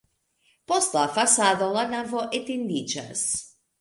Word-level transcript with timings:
Post 0.71 0.95
la 0.99 1.03
fasado 1.17 1.67
la 1.75 1.83
navo 1.93 2.25
etendiĝas. 2.39 3.23